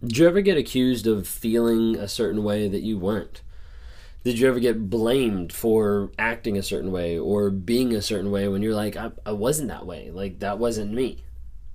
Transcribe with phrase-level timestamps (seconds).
[0.00, 3.42] Did you ever get accused of feeling a certain way that you weren't?
[4.22, 8.46] Did you ever get blamed for acting a certain way or being a certain way
[8.46, 10.12] when you're like, I, I wasn't that way?
[10.12, 11.24] Like, that wasn't me.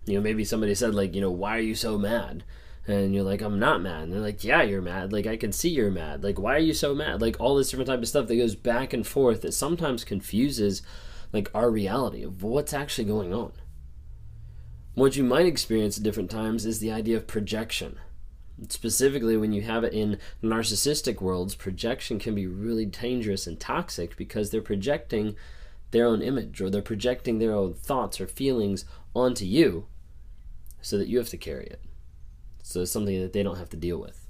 [0.06, 2.46] You know, maybe somebody said, like, you know, why are you so mad?
[2.88, 4.04] And you're like, I'm not mad.
[4.04, 5.12] And they're like, yeah, you're mad.
[5.12, 6.24] Like, I can see you're mad.
[6.24, 7.22] Like, why are you so mad?
[7.22, 10.82] Like, all this different type of stuff that goes back and forth that sometimes confuses,
[11.34, 13.52] like, our reality of what's actually going on.
[14.96, 17.98] What you might experience at different times is the idea of projection.
[18.70, 24.16] Specifically, when you have it in narcissistic worlds, projection can be really dangerous and toxic
[24.16, 25.36] because they're projecting
[25.92, 29.88] their own image or they're projecting their own thoughts or feelings onto you
[30.82, 31.82] so that you have to carry it.
[32.62, 34.28] So it's something that they don't have to deal with.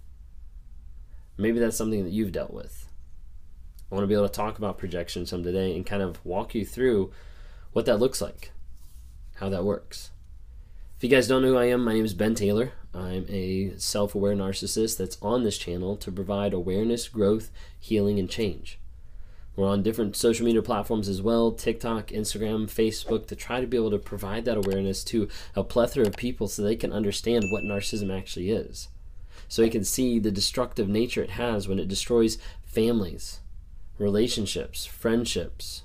[1.38, 2.90] Maybe that's something that you've dealt with.
[3.92, 6.56] I want to be able to talk about projection some today and kind of walk
[6.56, 7.12] you through
[7.74, 8.52] what that looks like,
[9.36, 10.12] how that works.
[10.98, 12.72] If you guys don't know who I am, my name is Ben Taylor.
[12.94, 18.30] I'm a self aware narcissist that's on this channel to provide awareness, growth, healing, and
[18.30, 18.80] change.
[19.56, 23.78] We're on different social media platforms as well TikTok, Instagram, Facebook to try to be
[23.78, 27.64] able to provide that awareness to a plethora of people so they can understand what
[27.64, 28.88] narcissism actually is.
[29.48, 33.42] So they can see the destructive nature it has when it destroys families,
[34.00, 35.84] relationships, friendships,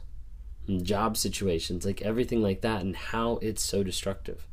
[0.83, 4.47] job situations, like everything like that, and how it's so destructive.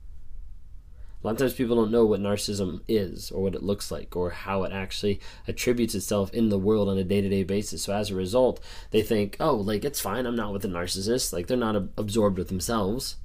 [1.26, 4.16] A lot of times people don't know what narcissism is or what it looks like
[4.16, 7.82] or how it actually attributes itself in the world on a day to day basis.
[7.82, 8.60] So as a result,
[8.92, 11.34] they think, oh, like it's fine, I'm not with a narcissist.
[11.34, 13.16] Like they're not absorbed with themselves.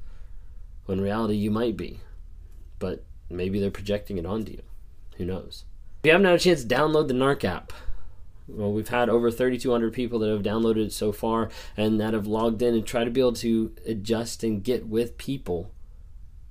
[0.87, 2.01] When in reality, you might be.
[2.79, 4.63] But maybe they're projecting it onto you.
[5.19, 5.67] Who knows?
[6.03, 7.71] If you haven't had a chance, download the NARC app.
[8.49, 12.27] Well, we've had over 3,200 people that have downloaded it so far and that have
[12.27, 15.71] logged in and try to be able to adjust and get with people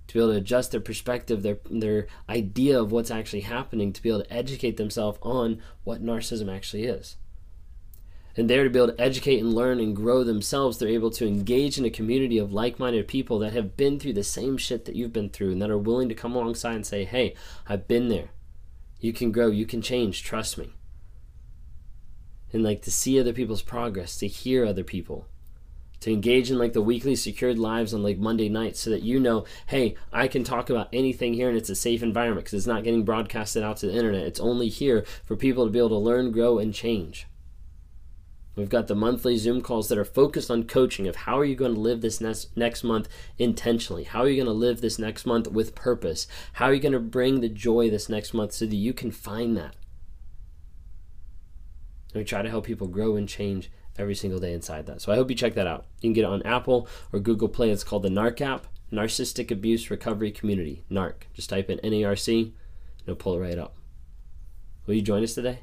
[0.09, 4.01] to be able to adjust their perspective, their their idea of what's actually happening, to
[4.01, 7.15] be able to educate themselves on what narcissism actually is.
[8.35, 11.27] And there to be able to educate and learn and grow themselves, they're able to
[11.27, 14.95] engage in a community of like-minded people that have been through the same shit that
[14.95, 17.35] you've been through and that are willing to come alongside and say, "Hey,
[17.67, 18.29] I've been there.
[18.99, 20.73] You can grow, you can change, trust me."
[22.51, 25.27] And like to see other people's progress, to hear other people
[26.01, 29.19] to engage in like the weekly secured lives on like Monday nights so that you
[29.19, 32.67] know, hey, I can talk about anything here and it's a safe environment because it's
[32.67, 34.25] not getting broadcasted out to the internet.
[34.25, 37.27] It's only here for people to be able to learn, grow, and change.
[38.55, 41.55] We've got the monthly Zoom calls that are focused on coaching of how are you
[41.55, 43.07] going to live this next, next month
[43.37, 44.03] intentionally?
[44.03, 46.27] How are you going to live this next month with purpose?
[46.53, 49.11] How are you going to bring the joy this next month so that you can
[49.11, 49.75] find that?
[52.13, 55.01] And we try to help people grow and change every single day inside that.
[55.01, 55.85] So I hope you check that out.
[56.01, 57.69] You can get it on Apple or Google Play.
[57.69, 60.85] It's called the NARC app, Narcissistic Abuse Recovery Community.
[60.89, 61.23] NARC.
[61.33, 62.53] Just type in NARC and
[63.03, 63.75] it'll pull it right up.
[64.85, 65.59] Will you join us today?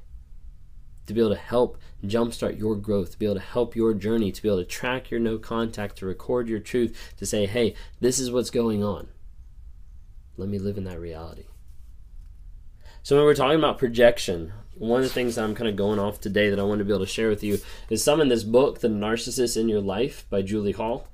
[1.07, 4.31] To be able to help jumpstart your growth, to be able to help your journey,
[4.33, 7.75] to be able to track your no contact, to record your truth, to say, hey,
[8.01, 9.09] this is what's going on.
[10.37, 11.45] Let me live in that reality.
[13.03, 15.99] So when we're talking about projection, one of the things that I'm kind of going
[15.99, 18.29] off today that I want to be able to share with you is some in
[18.29, 21.09] this book, The Narcissist in Your Life by Julie Hall.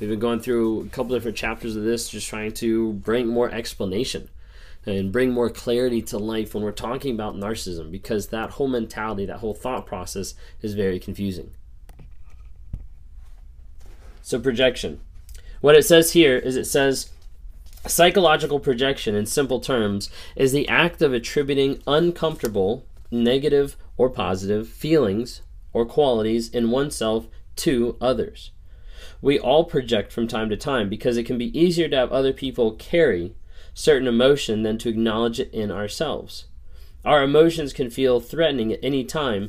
[0.00, 3.48] We've been going through a couple different chapters of this, just trying to bring more
[3.50, 4.28] explanation
[4.84, 9.24] and bring more clarity to life when we're talking about narcissism because that whole mentality,
[9.26, 11.52] that whole thought process is very confusing.
[14.22, 15.00] So, projection.
[15.60, 17.10] What it says here is it says,
[17.86, 25.42] Psychological projection, in simple terms, is the act of attributing uncomfortable negative or positive feelings
[25.72, 28.50] or qualities in oneself to others.
[29.22, 32.32] We all project from time to time because it can be easier to have other
[32.32, 33.34] people carry
[33.72, 36.46] certain emotion than to acknowledge it in ourselves.
[37.04, 39.48] Our emotions can feel threatening at any time,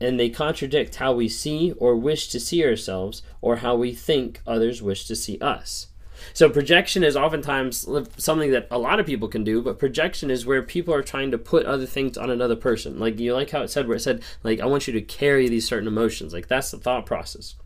[0.00, 4.40] and they contradict how we see or wish to see ourselves or how we think
[4.46, 5.88] others wish to see us.
[6.34, 10.46] So projection is oftentimes something that a lot of people can do, but projection is
[10.46, 12.98] where people are trying to put other things on another person.
[12.98, 15.48] Like you like how it said where it said like I want you to carry
[15.48, 16.32] these certain emotions.
[16.32, 17.56] Like that's the thought process.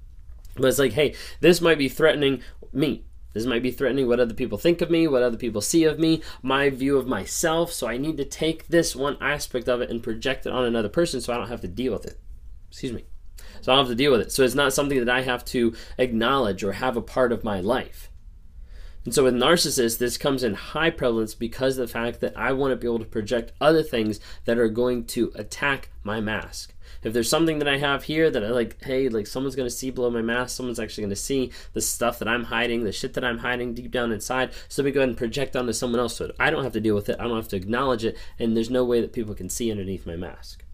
[0.56, 2.42] But it's like, hey, this might be threatening
[2.72, 3.04] me.
[3.34, 5.98] This might be threatening what other people think of me, what other people see of
[5.98, 7.70] me, my view of myself.
[7.70, 10.88] So I need to take this one aspect of it and project it on another
[10.88, 12.18] person so I don't have to deal with it.
[12.70, 13.04] Excuse me.
[13.60, 14.32] So I don't have to deal with it.
[14.32, 17.60] So it's not something that I have to acknowledge or have a part of my
[17.60, 18.10] life.
[19.06, 22.52] And so with narcissists, this comes in high prevalence because of the fact that I
[22.52, 26.74] want to be able to project other things that are going to attack my mask.
[27.04, 29.74] If there's something that I have here that I like, hey, like someone's going to
[29.74, 32.90] see below my mask, someone's actually going to see the stuff that I'm hiding, the
[32.90, 34.50] shit that I'm hiding deep down inside.
[34.66, 36.96] So me go ahead and project onto someone else so I don't have to deal
[36.96, 39.48] with it, I don't have to acknowledge it, and there's no way that people can
[39.48, 40.64] see underneath my mask.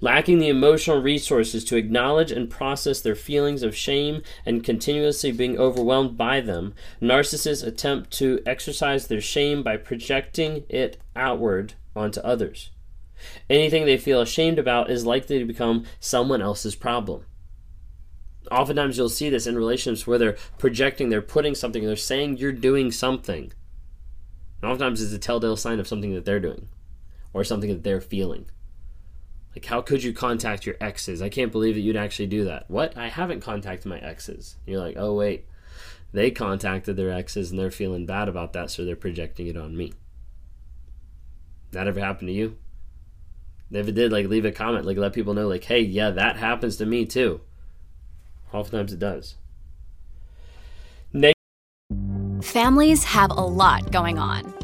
[0.00, 5.58] Lacking the emotional resources to acknowledge and process their feelings of shame and continuously being
[5.58, 12.70] overwhelmed by them, narcissists attempt to exercise their shame by projecting it outward onto others.
[13.48, 17.24] Anything they feel ashamed about is likely to become someone else's problem.
[18.50, 22.52] Oftentimes, you'll see this in relationships where they're projecting, they're putting something, they're saying you're
[22.52, 23.52] doing something.
[24.60, 26.68] And oftentimes, it's a telltale sign of something that they're doing
[27.32, 28.46] or something that they're feeling.
[29.54, 31.22] Like, how could you contact your exes?
[31.22, 32.64] I can't believe that you'd actually do that.
[32.68, 32.96] What?
[32.96, 34.56] I haven't contacted my exes.
[34.66, 35.46] You're like, oh, wait.
[36.12, 39.76] They contacted their exes and they're feeling bad about that, so they're projecting it on
[39.76, 39.92] me.
[41.72, 42.56] That ever happened to you?
[43.70, 44.86] If it did, like, leave a comment.
[44.86, 47.40] Like, let people know, like, hey, yeah, that happens to me too.
[48.52, 49.36] Oftentimes it does.
[52.42, 54.63] Families have a lot going on.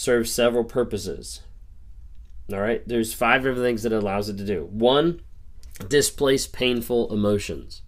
[0.00, 1.42] serves several purposes.
[2.50, 4.64] All right, there's five different things that it allows it to do.
[4.72, 5.20] One,
[5.88, 7.82] displace painful emotions.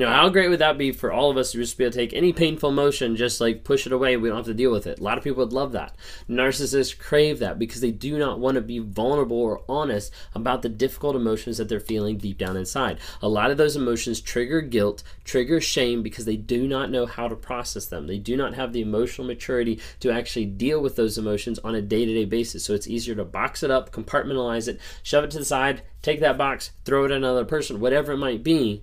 [0.00, 1.98] Now, how great would that be for all of us to just be able to
[1.98, 4.16] take any painful emotion, just like push it away?
[4.16, 4.98] We don't have to deal with it.
[4.98, 5.94] A lot of people would love that.
[6.26, 10.70] Narcissists crave that because they do not want to be vulnerable or honest about the
[10.70, 12.98] difficult emotions that they're feeling deep down inside.
[13.20, 17.28] A lot of those emotions trigger guilt, trigger shame because they do not know how
[17.28, 18.06] to process them.
[18.06, 21.82] They do not have the emotional maturity to actually deal with those emotions on a
[21.82, 22.64] day to day basis.
[22.64, 26.20] So it's easier to box it up, compartmentalize it, shove it to the side, take
[26.20, 28.82] that box, throw it at another person, whatever it might be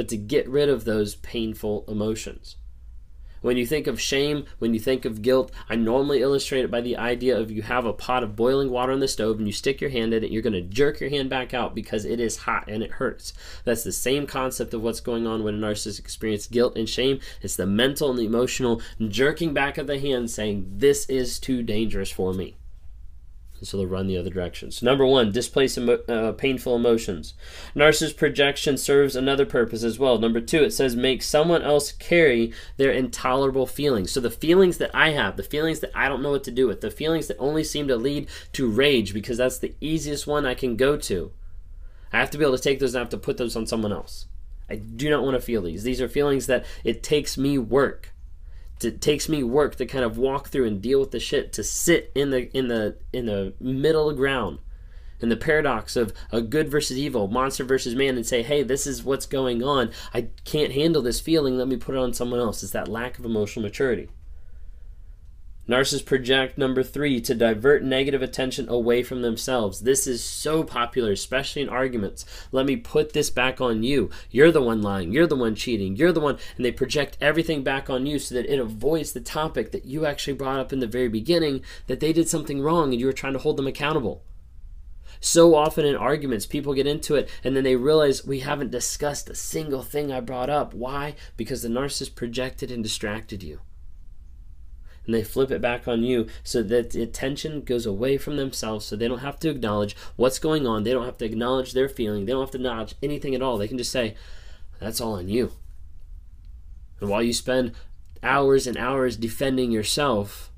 [0.00, 2.56] but to get rid of those painful emotions.
[3.42, 6.80] When you think of shame, when you think of guilt, I normally illustrate it by
[6.80, 9.52] the idea of you have a pot of boiling water on the stove and you
[9.52, 12.18] stick your hand in it, you're going to jerk your hand back out because it
[12.18, 13.34] is hot and it hurts.
[13.64, 17.20] That's the same concept of what's going on when a narcissist experiences guilt and shame.
[17.42, 21.62] It's the mental and the emotional jerking back of the hand saying, This is too
[21.62, 22.56] dangerous for me
[23.60, 24.70] and so they'll run the other direction.
[24.70, 27.34] So number one, displace emo- uh, painful emotions.
[27.76, 30.18] Narcissist projection serves another purpose as well.
[30.18, 34.10] Number two, it says make someone else carry their intolerable feelings.
[34.10, 36.66] So the feelings that I have, the feelings that I don't know what to do
[36.66, 40.46] with, the feelings that only seem to lead to rage because that's the easiest one
[40.46, 41.32] I can go to.
[42.12, 43.66] I have to be able to take those and I have to put those on
[43.66, 44.26] someone else.
[44.68, 45.82] I do not want to feel these.
[45.82, 48.12] These are feelings that it takes me work
[48.82, 51.64] it takes me work to kind of walk through and deal with the shit to
[51.64, 54.58] sit in the in the in the middle ground
[55.20, 58.86] in the paradox of a good versus evil monster versus man and say hey this
[58.86, 59.90] is what's going on.
[60.14, 61.56] I can't handle this feeling.
[61.56, 62.62] Let me put it on someone else.
[62.62, 64.08] It's that lack of emotional maturity
[65.70, 69.82] Narcissists project number three to divert negative attention away from themselves.
[69.82, 72.26] This is so popular, especially in arguments.
[72.50, 74.10] Let me put this back on you.
[74.32, 75.12] You're the one lying.
[75.12, 75.94] You're the one cheating.
[75.94, 76.38] You're the one.
[76.56, 80.06] And they project everything back on you so that it avoids the topic that you
[80.06, 83.12] actually brought up in the very beginning that they did something wrong and you were
[83.12, 84.24] trying to hold them accountable.
[85.20, 89.30] So often in arguments, people get into it and then they realize we haven't discussed
[89.30, 90.74] a single thing I brought up.
[90.74, 91.14] Why?
[91.36, 93.60] Because the narcissist projected and distracted you
[95.06, 98.86] and they flip it back on you so that the attention goes away from themselves
[98.86, 100.84] so they don't have to acknowledge what's going on.
[100.84, 102.26] They don't have to acknowledge their feeling.
[102.26, 103.58] They don't have to acknowledge anything at all.
[103.58, 104.14] They can just say,
[104.78, 105.52] that's all on you.
[107.00, 107.72] And while you spend
[108.22, 110.50] hours and hours defending yourself,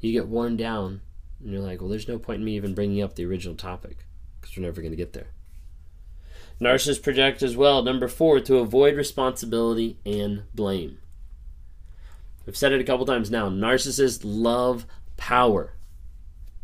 [0.00, 1.00] you get worn down
[1.40, 4.06] and you're like, well, there's no point in me even bringing up the original topic
[4.40, 5.28] because we're never going to get there.
[6.60, 10.98] Narcissists project as well, number four, to avoid responsibility and blame.
[12.46, 13.48] I've said it a couple times now.
[13.48, 14.86] Narcissists love
[15.16, 15.72] power,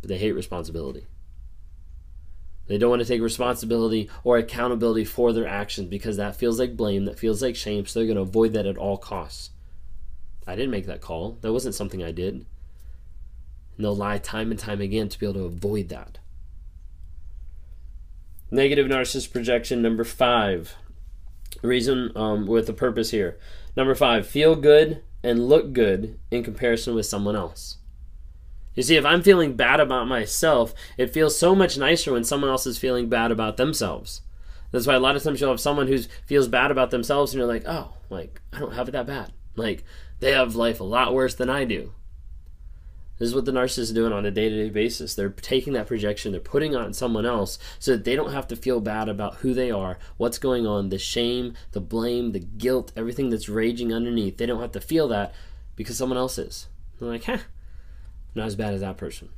[0.00, 1.06] but they hate responsibility.
[2.66, 6.76] They don't want to take responsibility or accountability for their actions because that feels like
[6.76, 9.50] blame, that feels like shame, so they're going to avoid that at all costs.
[10.46, 11.38] I didn't make that call.
[11.40, 12.34] That wasn't something I did.
[12.34, 12.46] And
[13.78, 16.18] they'll lie time and time again to be able to avoid that.
[18.52, 20.76] Negative narcissist projection number five.
[21.62, 23.38] Reason um, with a purpose here.
[23.76, 27.76] Number five, feel good and look good in comparison with someone else.
[28.74, 32.50] You see, if I'm feeling bad about myself, it feels so much nicer when someone
[32.50, 34.22] else is feeling bad about themselves.
[34.70, 37.38] That's why a lot of times you'll have someone who feels bad about themselves and
[37.38, 39.32] you're like, oh, like, I don't have it that bad.
[39.56, 39.84] Like,
[40.20, 41.92] they have life a lot worse than I do.
[43.20, 45.14] This is what the narcissist is doing on a day to day basis.
[45.14, 48.56] They're taking that projection, they're putting on someone else so that they don't have to
[48.56, 52.92] feel bad about who they are, what's going on, the shame, the blame, the guilt,
[52.96, 54.38] everything that's raging underneath.
[54.38, 55.34] They don't have to feel that
[55.76, 56.68] because someone else is.
[56.98, 57.38] They're like, huh,
[58.34, 59.28] not as bad as that person.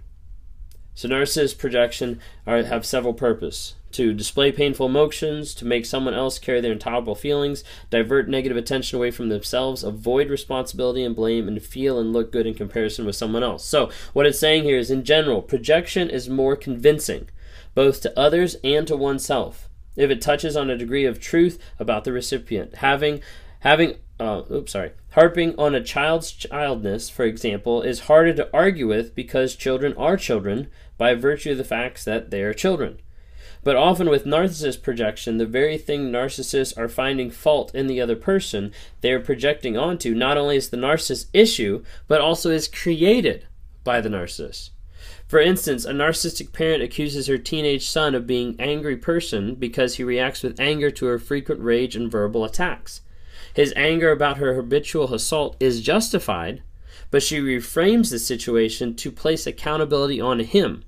[0.94, 6.38] So narcissist projection are, have several purposes to display painful emotions, to make someone else
[6.38, 11.62] carry their intolerable feelings, divert negative attention away from themselves, avoid responsibility and blame, and
[11.62, 13.64] feel and look good in comparison with someone else.
[13.64, 17.28] So, what it's saying here is in general, projection is more convincing,
[17.74, 22.04] both to others and to oneself, if it touches on a degree of truth about
[22.04, 22.76] the recipient.
[22.76, 23.20] Having
[23.60, 24.92] having uh, oops, sorry.
[25.10, 30.16] Harping on a child's childness, for example, is harder to argue with because children are
[30.16, 33.00] children by virtue of the facts that they are children.
[33.64, 38.16] But often with narcissist projection, the very thing narcissists are finding fault in the other
[38.16, 43.46] person, they are projecting onto not only is the narcissist issue, but also is created
[43.84, 44.70] by the narcissist.
[45.26, 50.04] For instance, a narcissistic parent accuses her teenage son of being angry person because he
[50.04, 53.00] reacts with anger to her frequent rage and verbal attacks.
[53.54, 56.62] His anger about her habitual assault is justified,
[57.10, 60.84] but she reframes the situation to place accountability on him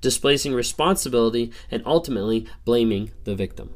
[0.00, 3.70] displacing responsibility and ultimately blaming the victim.